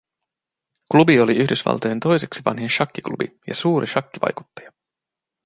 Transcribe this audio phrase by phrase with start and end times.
[0.91, 4.71] Klubi oli Yhdysvaltojen toiseksi vanhin shakkiklubi ja suuri shakkivaikuttaja